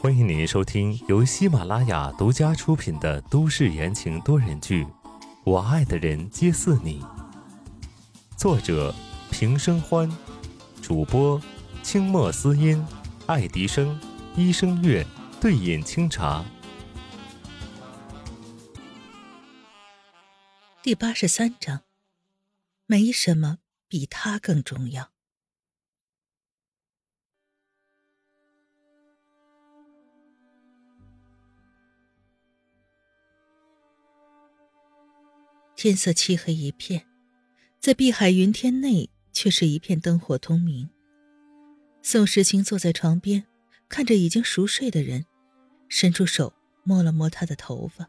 [0.00, 4.84] 欢迎您收听由喜马拉雅独家出品的都市言情多人剧
[5.44, 7.00] 《我爱的人皆似你》，
[8.36, 8.92] 作者
[9.30, 10.10] 平生欢，
[10.82, 11.40] 主播
[11.82, 12.84] 清墨思音、
[13.26, 14.00] 爱迪生、
[14.36, 15.06] 医生月、
[15.40, 16.44] 对饮清茶。
[20.82, 21.82] 第八十三章，
[22.86, 25.13] 没什么比他更重要。
[35.84, 37.04] 天色漆黑一片，
[37.78, 40.88] 在碧海云天内却是一片灯火通明。
[42.00, 43.44] 宋时清坐在床边，
[43.86, 45.26] 看着已经熟睡的人，
[45.90, 48.08] 伸出手摸了摸他的头发。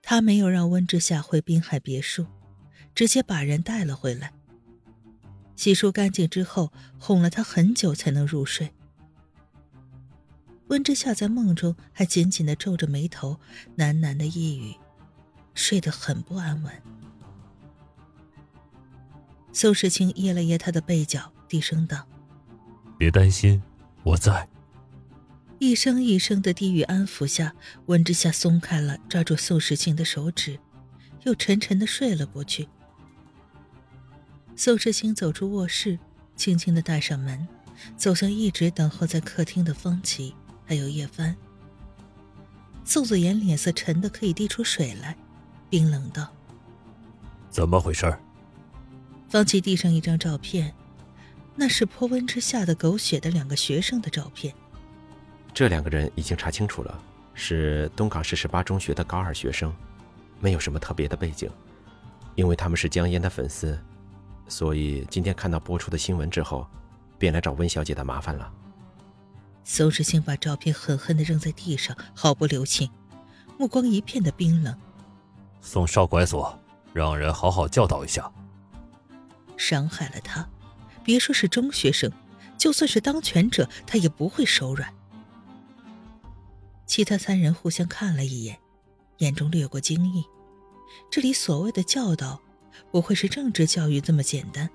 [0.00, 2.24] 他没有让温之夏回滨海别墅，
[2.94, 4.32] 直接把人带了回来。
[5.56, 8.72] 洗漱干净之后，哄了他很久才能入睡。
[10.68, 13.38] 温之夏在梦中还紧紧的皱着眉头，
[13.76, 14.74] 喃喃的呓语。
[15.54, 16.72] 睡得很不安稳。
[19.52, 22.06] 宋时清掖了掖他的背角，低声道
[22.96, 23.62] ：“别担心，
[24.02, 24.48] 我在。”
[25.60, 27.54] 一声一声的低语安抚下，
[27.86, 30.58] 温之夏松开了抓住宋时清的手指，
[31.22, 32.68] 又沉沉的睡了过去。
[34.56, 35.98] 宋时清走出卧室，
[36.34, 37.46] 轻轻的带上门，
[37.96, 41.36] 走向一直等候在客厅的方琦，还有叶帆。
[42.84, 45.16] 宋子言脸色沉的可以滴出水来。
[45.72, 46.28] 冰冷道
[47.48, 48.14] ：“怎么回事？”
[49.26, 50.74] 方琦递上一张照片，
[51.56, 54.54] 那是泼温之下的狗血的两个学生的照片。
[55.54, 59.74] 这两个人已经查清楚了，是东港市十八中学的高二学生，
[60.40, 61.50] 没有什么特别的背景。
[62.34, 63.78] 因为他们是江烟的粉丝，
[64.48, 66.66] 所以今天看到播出的新闻之后，
[67.18, 68.52] 便来找温小姐的麻烦了。
[69.64, 72.90] 邹志兴把照片狠狠地扔在地上，毫不留情，
[73.56, 74.76] 目光一片的冰冷。
[75.62, 76.58] 送少管所，
[76.92, 78.30] 让人好好教导一下。
[79.56, 80.46] 伤害了他，
[81.02, 82.12] 别说是中学生，
[82.58, 84.92] 就算是当权者，他也不会手软。
[86.84, 88.58] 其他三人互相看了一眼，
[89.18, 90.24] 眼中掠过惊异。
[91.10, 92.40] 这里所谓的教导，
[92.90, 94.68] 不会是政治教育这么简单。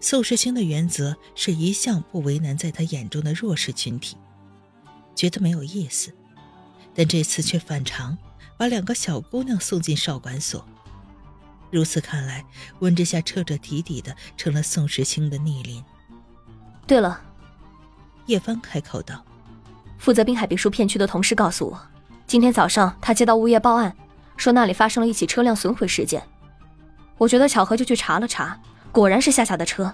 [0.00, 4.18] 宋世清的原则是一向不为难在他眼中的弱势群体，
[5.14, 6.14] 觉得没有意思，
[6.94, 8.16] 但这次却反常。
[8.56, 10.64] 把两个小姑娘送进少管所，
[11.70, 12.44] 如此看来，
[12.78, 15.84] 温之夏彻彻底底的成了宋时清的逆鳞。
[16.86, 17.20] 对了，
[18.26, 19.24] 叶帆开口道
[19.98, 21.80] ：“负责滨海别墅片区的同事告诉我，
[22.26, 23.94] 今天早上他接到物业报案，
[24.36, 26.22] 说那里发生了一起车辆损毁事件。
[27.18, 28.60] 我觉得巧合，就去查了查，
[28.92, 29.92] 果然是夏夏的车，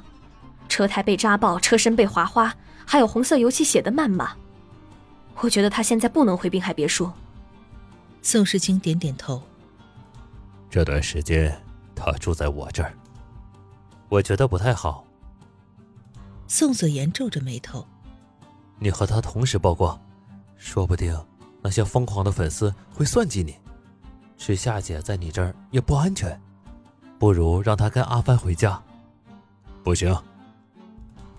[0.69, 2.54] 车胎被扎爆，车身被划花，
[2.84, 4.32] 还有红色油漆写的谩骂。
[5.37, 7.10] 我觉得他现在不能回滨海别墅。”
[8.23, 9.43] 宋时清点点头。
[10.69, 11.61] 这段时间
[11.95, 12.95] 他住在我这儿，
[14.09, 15.05] 我觉得不太好。
[16.47, 17.87] 宋子言皱着眉头
[18.79, 20.01] ：“你和他同时曝光，
[20.57, 21.17] 说不定
[21.63, 23.57] 那些疯狂的粉丝会算计你。
[24.37, 26.41] 是夏姐在你这儿也不安全，
[27.19, 28.83] 不如让他跟阿帆回家。”
[29.83, 30.15] 不行，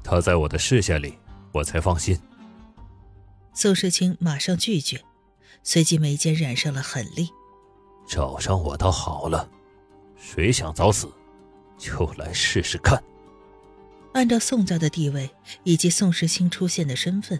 [0.04, 1.18] 他在我的视线里，
[1.52, 2.20] 我才放心。
[3.54, 5.04] 宋时清马上拒绝。
[5.64, 7.30] 随即眉间染上了狠戾，
[8.08, 9.50] 找上我倒好了，
[10.16, 11.12] 谁想早死，
[11.78, 13.02] 就来试试看。
[14.14, 15.30] 按照宋家的地位
[15.64, 17.40] 以及宋时清出现的身份，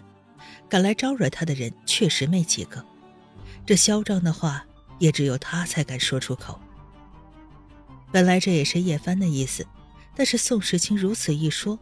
[0.68, 2.84] 敢来招惹他的人确实没几个。
[3.66, 4.64] 这嚣张的话
[4.98, 6.58] 也只有他才敢说出口。
[8.10, 9.66] 本来这也是叶帆的意思，
[10.14, 11.78] 但是宋时清如此一说，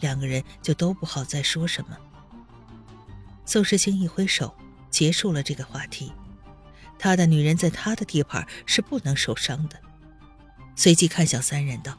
[0.00, 1.96] 两个人就都不好再说什么。
[3.44, 4.52] 宋时清一挥手。
[4.92, 6.12] 结束了这个话题，
[6.98, 9.76] 他的女人在他的地盘是不能受伤的。
[10.76, 11.98] 随即看向三人道：“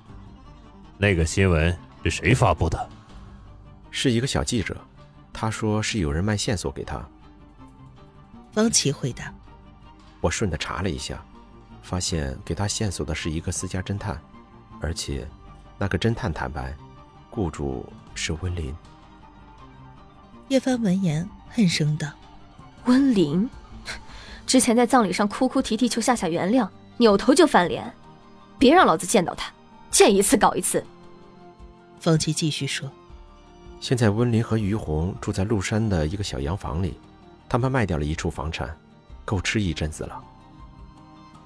[0.97, 2.89] 那个新闻是谁发布的？
[3.91, 4.79] 是一个小记者，
[5.33, 7.03] 他说是有人卖线索给他。”
[8.53, 9.33] 方琦回答
[10.21, 11.23] ：“我顺着查了一下，
[11.81, 14.21] 发现给他线索的是一个私家侦探，
[14.79, 15.27] 而且
[15.79, 16.75] 那个侦探坦白，
[17.31, 18.73] 雇主是温林。”
[20.49, 22.07] 叶帆闻言恨声道。
[22.85, 23.49] 温林，
[24.45, 27.93] 之前在葬礼上哭哭啼啼求夏夏原谅，扭头就翻脸，
[28.57, 29.51] 别让老子见到他，
[29.89, 30.83] 见一次搞一次。
[31.99, 32.91] 方琦继续说
[33.79, 36.99] ：“现在温林和于红住在麓山的一个小洋房里，
[37.47, 38.75] 他们卖掉了一处房产，
[39.23, 40.21] 够吃一阵子了。”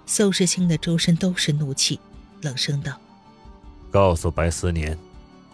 [0.07, 1.99] 宋时清的周身都是怒气，
[2.41, 2.93] 冷声道
[3.91, 4.97] ：“告诉白思年，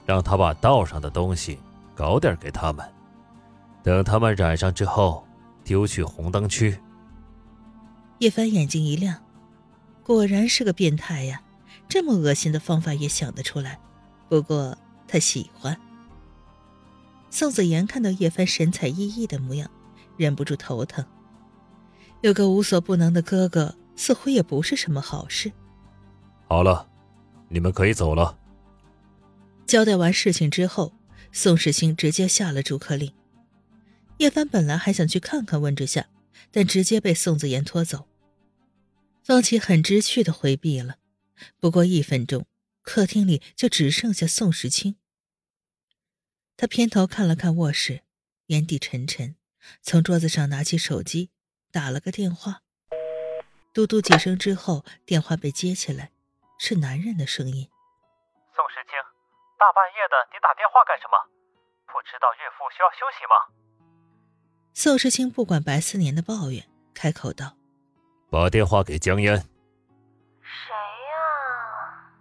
[0.05, 1.59] 让他把道上的东西
[1.93, 2.85] 搞点给他们，
[3.83, 5.25] 等他们染上之后，
[5.63, 6.77] 丢去红灯区。
[8.19, 9.23] 叶帆眼睛一亮，
[10.03, 11.41] 果然是个变态呀！
[11.89, 13.79] 这么恶心的方法也想得出来，
[14.29, 14.77] 不过
[15.07, 15.77] 他喜欢。
[17.29, 19.69] 宋子妍看到叶帆神采奕奕的模样，
[20.17, 21.05] 忍不住头疼。
[22.21, 25.51] 有个无所不能的哥哥，似乎也不是什么好事。
[26.47, 26.87] 好了，
[27.49, 28.37] 你们可以走了。
[29.65, 30.93] 交代完事情之后，
[31.31, 33.11] 宋世清直接下了逐客令。
[34.23, 36.07] 叶帆本来还想去看看温之夏，
[36.49, 38.07] 但直接被宋子言拖走。
[39.21, 40.95] 方琦很知趣的回避了。
[41.59, 42.47] 不过一分钟，
[42.83, 44.95] 客厅里就只剩下宋时清。
[46.55, 48.03] 他偏头看了看卧室，
[48.45, 49.35] 眼底沉沉，
[49.81, 51.29] 从桌子上拿起手机，
[51.69, 52.61] 打了个电话。
[53.73, 56.13] 嘟嘟几声之后，电话被接起来，
[56.57, 57.67] 是男人的声音
[58.55, 58.95] ：“宋时清，
[59.59, 61.19] 大半夜的你打电话干什么？
[61.91, 63.59] 不知道岳父需要休息吗？”
[64.73, 67.55] 宋时清不管白思年的抱怨，开口道
[68.29, 69.37] ：“把电话给江烟。”
[70.41, 72.11] 谁呀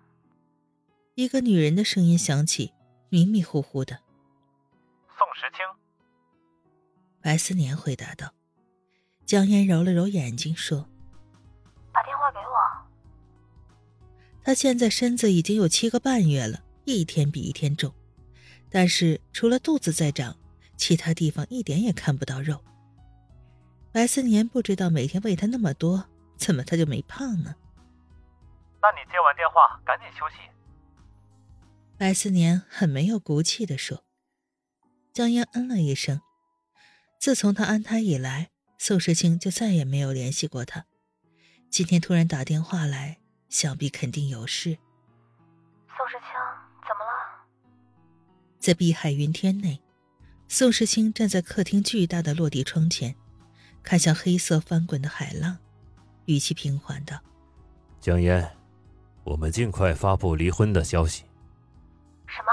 [1.15, 2.73] 一个女人的声音响起，
[3.09, 3.99] 迷迷糊糊的。
[5.19, 5.65] 宋时清，
[7.23, 8.33] 白思年回答道。
[9.25, 10.87] 江烟揉了揉眼睛，说
[11.91, 12.53] ：“把电话给我。”
[14.45, 17.95] 他现在身子已经有七个半月了，一天比一天重，
[18.69, 20.37] 但是除了肚子在长，
[20.83, 22.61] 其他地方一点也看不到肉。
[23.93, 27.55] 白思年不知道每天喂他那么多，怎么他就没胖呢？
[28.83, 30.39] 那你接完电话赶紧休息。
[31.97, 34.03] 白思年很没有骨气的说
[35.15, 36.21] ：“江烟嗯了一声。
[37.21, 40.87] 自从他安胎以来，宋时清就再也没有联系过他。
[41.71, 44.77] 今天突然打电话来，想必肯定有事。”
[45.97, 46.31] 宋时清，
[46.83, 47.47] 怎么了？
[48.59, 49.81] 在碧海云天内，
[50.53, 53.17] 宋时清站在客厅巨大的落地窗前，
[53.83, 55.57] 看向黑色翻滚的海浪，
[56.27, 57.17] 语气平缓道
[58.03, 58.55] ：“江烟，
[59.25, 61.25] 我们尽快发布离婚的消息。”
[62.29, 62.53] 什么？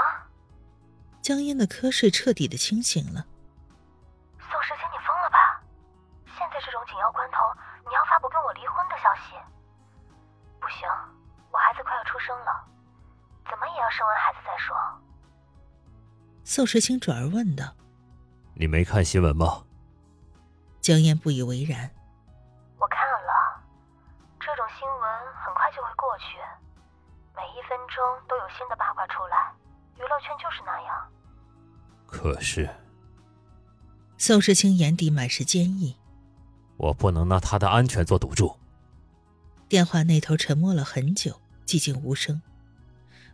[1.20, 3.26] 江烟的瞌睡彻底的清醒了。
[4.40, 5.60] 宋时清，你疯了吧？
[6.24, 7.36] 现在这种紧要关头，
[7.84, 9.36] 你要发布跟我离婚的消息？
[10.58, 10.88] 不行，
[11.52, 12.64] 我孩子快要出生了，
[13.44, 14.74] 怎么也要生完孩子再说。
[16.44, 17.76] 宋时清转而问道
[18.60, 19.64] ：“你没看新闻吗？”
[20.82, 21.90] 江烟不以为然
[22.76, 23.64] ：“我看了，
[24.38, 25.02] 这种新闻
[25.42, 26.36] 很快就会过去，
[27.34, 29.50] 每一分钟都有新的八卦出来。”
[29.96, 31.10] 娱乐圈就是那样。
[32.06, 32.68] 可是，
[34.18, 35.96] 宋时清眼底满是坚毅。
[36.76, 38.58] 我不能拿他的安全做赌注。
[39.68, 42.42] 电话那头沉默了很久，寂静无声。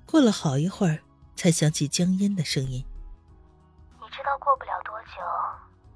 [0.05, 1.01] 过了好一会儿，
[1.35, 2.96] 才响起江烟的声音：“你知道，
[4.57, 5.21] 过不了多久，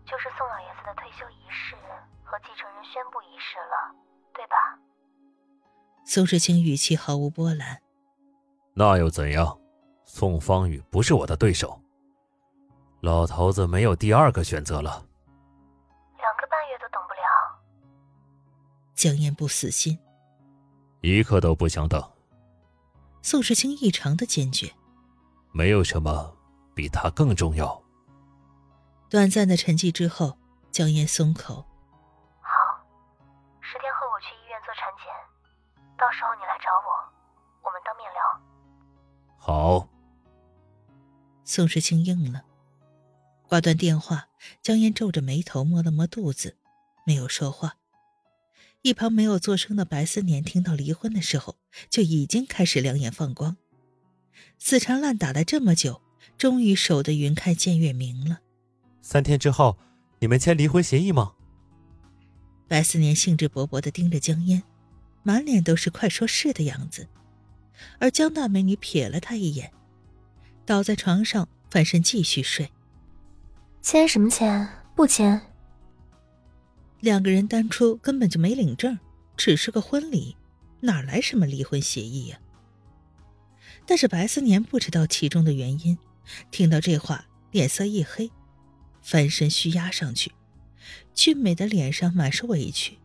[0.05, 1.75] 就是宋老爷子的退休仪式
[2.23, 3.95] 和继承人宣布仪式了，
[4.35, 4.79] 对吧？”
[6.05, 7.81] 宋时清语气毫无波澜
[8.77, 9.59] ：“那又怎样？”
[10.05, 11.81] 宋方宇不是我的对手，
[13.01, 15.06] 老头子没有第二个选择了。
[16.19, 17.23] 两个半月都等不了。
[18.95, 19.99] 江燕不死心，
[21.01, 22.03] 一刻都不想等。
[23.23, 24.71] 宋时清异常的坚决，
[25.51, 26.37] 没有什么
[26.75, 27.80] 比他更重要。
[29.11, 30.39] 短暂的沉寂之后，
[30.70, 31.67] 江烟松口
[32.41, 32.87] ：“好，
[33.61, 35.13] 十天后我去医院做产检，
[35.99, 36.89] 到时候你来找我，
[37.67, 38.20] 我们当面聊。”
[39.37, 39.89] 好。
[41.44, 42.44] 宋时清应了，
[43.49, 44.29] 挂断电话，
[44.63, 46.56] 江烟皱着眉头摸了摸肚子，
[47.05, 47.75] 没有说话。
[48.82, 51.56] 一旁没有作声的白思年听到离婚的时候，
[51.91, 53.56] 就已经开始两眼放光。
[54.56, 56.01] 死缠烂打了这么久，
[56.39, 58.39] 终于守得云开见月明了。
[59.03, 59.77] 三天之后，
[60.19, 61.33] 你们签离婚协议吗？
[62.69, 64.63] 白思年兴致勃勃地盯着江烟，
[65.23, 67.09] 满脸都是快说是的样子。
[67.99, 69.73] 而江大美女瞥了他一眼。
[70.67, 72.71] 倒在床上，翻身继续睡。
[73.83, 74.69] 签什么签？
[74.95, 75.41] 不签。
[77.01, 78.99] 两个人当初根本就没领证，
[79.37, 80.37] 只是个婚礼，
[80.81, 82.39] 哪来什么离婚协议呀？
[83.87, 85.99] 但是白思年不知道其中的原因，
[86.51, 88.31] 听到这话，脸色一黑，
[89.03, 90.33] 翻身虚压上去，
[91.15, 92.99] 俊美的脸上满是委屈。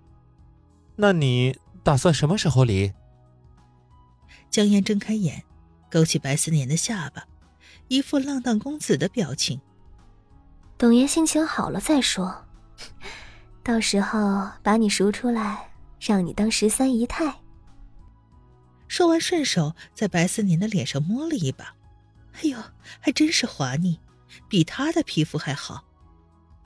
[0.95, 2.93] 那你打算什么时候离？
[4.49, 5.43] 江烟睁开眼，
[5.89, 7.25] 勾起白思年的下巴。
[7.87, 9.61] 一副浪荡公子的表情。
[10.75, 12.45] 等爷心情好了再说，
[13.63, 17.41] 到时候把你赎出来，让你当十三姨太。
[18.87, 21.75] 说完，顺手在白思年的脸上摸了一把，
[22.33, 22.57] 哎呦，
[22.99, 23.99] 还真是滑腻，
[24.49, 25.84] 比他的皮肤还好。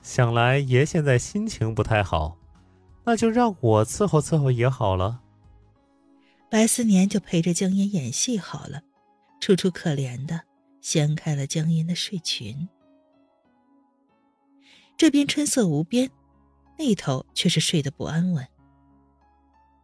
[0.02, 2.38] 想来爷现在心情不太好，
[3.04, 5.20] 那就让我伺候伺候爷好了。
[6.50, 8.82] 白思年就陪着江烟演戏好了，
[9.40, 10.40] 楚楚可怜的
[10.80, 12.68] 掀开了江烟的睡裙。
[14.96, 16.10] 这边春色无边，
[16.78, 18.46] 那头却是睡得不安稳。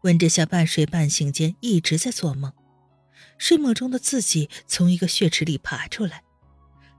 [0.02, 2.52] 温之夏半睡半醒间一直在做梦，
[3.38, 6.22] 睡梦中的自己从一个血池里爬出来，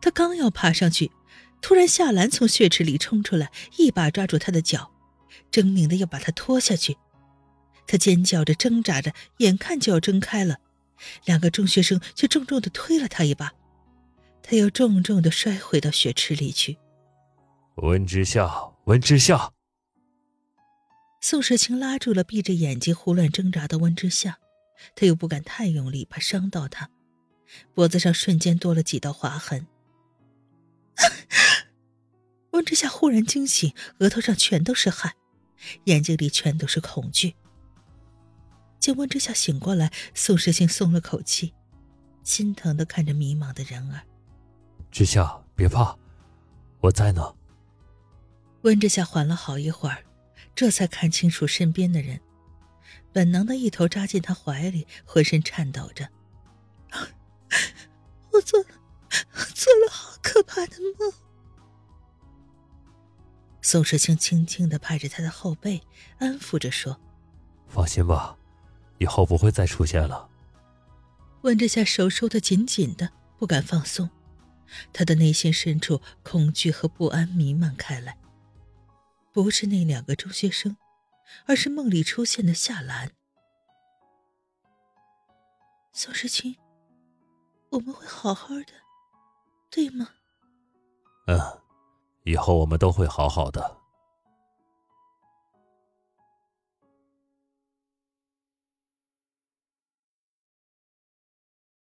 [0.01, 1.11] 他刚要爬上去，
[1.61, 4.91] 突然夏兰从血池里冲出来，一把抓住他的脚，
[5.51, 6.97] 狰狞的要把他拖下去。
[7.85, 10.57] 他尖叫着挣扎着，眼看就要睁开了，
[11.25, 13.53] 两个中学生却重重的推了他一把，
[14.43, 16.77] 他又重重的摔回到血池里去。
[17.75, 18.49] 温之夏，
[18.85, 19.51] 温之夏。
[21.21, 24.37] 宋时清拉住了闭着眼睛胡乱挣扎的温之夏，
[24.95, 26.89] 他又不敢太用力，怕伤到他，
[27.73, 29.65] 脖子上瞬间多了几道划痕。
[32.51, 35.13] 温之夏忽然惊醒，额头上全都是汗，
[35.85, 37.35] 眼睛里全都是恐惧。
[38.79, 41.53] 见温之夏醒过来，宋时清松了口气，
[42.23, 44.01] 心疼的看着迷茫的人儿
[44.91, 45.97] ：“之夏，别怕，
[46.79, 47.35] 我在呢。”
[48.63, 50.03] 温之夏缓了好一会儿，
[50.55, 52.19] 这才看清楚身边的人，
[53.11, 56.09] 本能的一头扎进他怀里，浑身颤抖着
[58.31, 58.69] ：“我做了，
[60.47, 61.11] 怕的梦。”
[63.61, 65.83] 宋时清轻轻的拍着他的后背，
[66.19, 66.99] 安抚着说
[67.67, 68.37] ：“放心吧，
[68.97, 70.29] 以后不会再出现了。”
[71.43, 74.09] 温之夏手收的紧紧的，不敢放松，
[74.93, 78.17] 他的内心深处恐惧和不安弥漫开来。
[79.33, 80.77] 不是那两个中学生，
[81.45, 83.11] 而是梦里出现的夏兰。
[85.93, 86.55] 宋时清，
[87.69, 88.73] 我们会好好的，
[89.69, 90.09] 对吗？
[91.27, 91.39] 嗯，
[92.23, 93.77] 以后我们都会好好的。